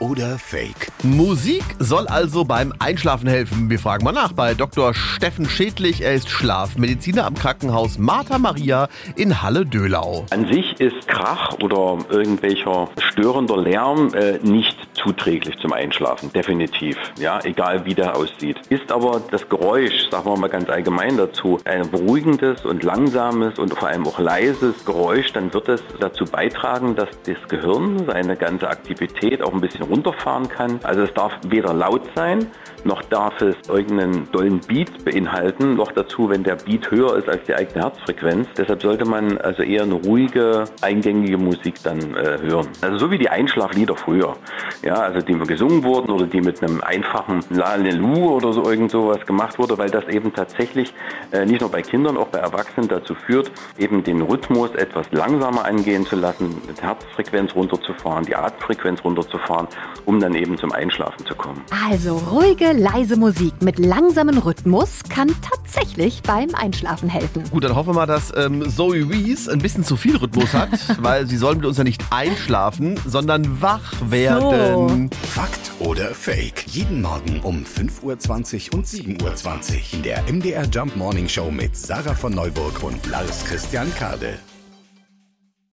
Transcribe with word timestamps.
oder 0.00 0.38
Fake? 0.38 0.90
Musik 1.02 1.62
soll 1.78 2.06
also 2.08 2.44
beim 2.44 2.72
Einschlafen 2.78 3.28
helfen. 3.28 3.70
Wir 3.70 3.78
fragen 3.78 4.04
mal 4.04 4.12
nach 4.12 4.32
bei 4.32 4.54
Dr. 4.54 4.94
Steffen 4.94 5.48
Schädlich. 5.48 6.02
Er 6.02 6.14
ist 6.14 6.28
Schlafmediziner 6.28 7.26
am 7.26 7.34
Krankenhaus 7.34 7.98
Martha 7.98 8.38
Maria 8.38 8.88
in 9.16 9.42
Halle-Dölau. 9.42 10.26
An 10.30 10.46
sich 10.46 10.80
ist 10.80 11.06
Krach 11.06 11.54
oder 11.62 11.98
irgendwelcher 12.10 12.88
störender 12.98 13.58
Lärm 13.58 14.12
äh, 14.14 14.38
nicht 14.42 14.76
zuträglich 14.94 15.56
zum 15.58 15.72
Einschlafen, 15.72 16.32
definitiv. 16.32 16.96
Ja, 17.18 17.40
egal 17.44 17.84
wie 17.84 17.94
der 17.94 18.16
aussieht. 18.16 18.58
Ist 18.68 18.90
aber 18.92 19.20
das 19.30 19.48
Geräusch, 19.48 20.10
sagen 20.10 20.26
wir 20.26 20.36
mal 20.36 20.48
ganz 20.48 20.68
allgemein 20.68 21.16
dazu, 21.16 21.58
ein 21.64 21.90
beruhigendes 21.90 22.64
und 22.64 22.82
langsames 22.82 23.58
und 23.58 23.74
vor 23.74 23.88
allem 23.88 24.06
auch 24.06 24.18
leises 24.18 24.84
Geräusch, 24.84 25.32
dann 25.32 25.52
wird 25.52 25.68
es 25.68 25.82
dazu 26.00 26.24
beitragen, 26.24 26.96
dass 26.96 27.08
das 27.24 27.36
Gehirn 27.48 28.04
seine 28.06 28.36
ganze 28.36 28.68
Aktivität 28.68 29.42
auch 29.42 29.52
ein 29.52 29.60
bisschen 29.60 29.89
runterfahren 29.90 30.48
kann. 30.48 30.80
Also 30.82 31.02
es 31.02 31.12
darf 31.14 31.32
weder 31.48 31.74
laut 31.74 32.02
sein, 32.14 32.46
noch 32.84 33.02
darf 33.02 33.40
es 33.42 33.56
irgendeinen 33.68 34.30
dollen 34.32 34.60
Beat 34.60 35.04
beinhalten, 35.04 35.74
noch 35.74 35.92
dazu, 35.92 36.30
wenn 36.30 36.42
der 36.42 36.56
Beat 36.56 36.90
höher 36.90 37.16
ist 37.16 37.28
als 37.28 37.44
die 37.44 37.54
eigene 37.54 37.82
Herzfrequenz. 37.82 38.48
Deshalb 38.56 38.82
sollte 38.82 39.04
man 39.04 39.38
also 39.38 39.62
eher 39.62 39.82
eine 39.82 39.94
ruhige, 39.94 40.64
eingängige 40.80 41.36
Musik 41.36 41.74
dann 41.82 41.98
äh, 42.14 42.38
hören. 42.40 42.68
Also 42.80 42.98
so 42.98 43.10
wie 43.10 43.18
die 43.18 43.28
Einschlaflieder 43.28 43.96
früher. 43.96 44.34
Ja, 44.82 44.94
also 44.94 45.20
die 45.20 45.34
gesungen 45.40 45.84
wurden 45.84 46.10
oder 46.10 46.26
die 46.26 46.40
mit 46.40 46.62
einem 46.62 46.80
einfachen 46.80 47.40
Lalelu 47.50 48.30
oder 48.30 48.52
so 48.52 48.64
irgend 48.64 48.90
sowas 48.90 49.24
gemacht 49.26 49.58
wurde, 49.58 49.76
weil 49.78 49.90
das 49.90 50.06
eben 50.08 50.32
tatsächlich 50.32 50.94
äh, 51.32 51.44
nicht 51.44 51.60
nur 51.60 51.70
bei 51.70 51.82
Kindern, 51.82 52.16
auch 52.16 52.28
bei 52.28 52.38
Erwachsenen 52.38 52.88
dazu 52.88 53.14
führt, 53.14 53.50
eben 53.78 54.02
den 54.02 54.22
Rhythmus 54.22 54.74
etwas 54.74 55.10
langsamer 55.12 55.64
angehen 55.64 56.06
zu 56.06 56.16
lassen, 56.16 56.60
die 56.68 56.82
Herzfrequenz 56.82 57.54
runterzufahren, 57.54 58.24
die 58.24 58.36
Atemfrequenz 58.36 59.04
runterzufahren, 59.04 59.68
um 60.04 60.20
dann 60.20 60.34
eben 60.34 60.58
zum 60.58 60.72
Einschlafen 60.72 61.24
zu 61.26 61.34
kommen. 61.34 61.62
Also 61.88 62.16
ruhige, 62.16 62.72
leise 62.72 63.16
Musik 63.16 63.54
mit 63.60 63.78
langsamem 63.78 64.38
Rhythmus 64.38 65.00
kann 65.08 65.30
tatsächlich 65.42 66.22
beim 66.22 66.54
Einschlafen 66.54 67.08
helfen. 67.08 67.44
Gut, 67.50 67.64
dann 67.64 67.74
hoffen 67.74 67.90
wir 67.90 67.94
mal, 67.94 68.06
dass 68.06 68.32
ähm, 68.36 68.68
Zoe 68.68 69.08
Wees 69.08 69.48
ein 69.48 69.60
bisschen 69.60 69.84
zu 69.84 69.96
viel 69.96 70.16
Rhythmus 70.16 70.52
hat, 70.54 70.70
weil 71.00 71.26
sie 71.26 71.36
soll 71.36 71.56
mit 71.56 71.64
uns 71.64 71.78
ja 71.78 71.84
nicht 71.84 72.02
einschlafen, 72.10 72.98
sondern 73.06 73.60
wach 73.60 73.92
werden. 74.08 75.10
Fakt 75.22 75.72
oder 75.78 76.14
Fake? 76.14 76.64
Jeden 76.66 77.02
Morgen 77.02 77.40
um 77.42 77.64
5.20 77.64 78.72
Uhr 78.72 78.78
und 78.78 78.86
7.20 78.86 79.22
Uhr 79.22 79.80
in 79.92 80.02
der 80.02 80.22
MDR 80.30 80.64
Jump 80.64 80.96
Morning 80.96 81.28
Show 81.28 81.50
mit 81.50 81.76
Sarah 81.76 82.14
von 82.14 82.34
Neuburg 82.34 82.82
und 82.82 83.06
Lars 83.06 83.44
Christian 83.44 83.92
Kade. 83.94 84.38